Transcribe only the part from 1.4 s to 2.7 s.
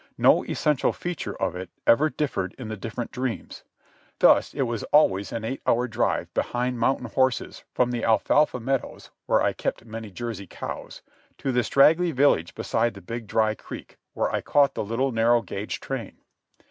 it ever differed in